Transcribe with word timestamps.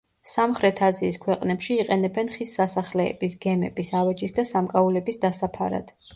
სამხრეთ 0.29 0.79
აზიის 0.85 1.19
ქვეყნებში 1.25 1.77
იყენებენ 1.83 2.31
ხის 2.37 2.55
სასახლეების, 2.61 3.37
გემების, 3.47 3.93
ავეჯის 4.01 4.35
და 4.41 4.49
სამკაულების 4.55 5.23
დასაფარად. 5.29 5.97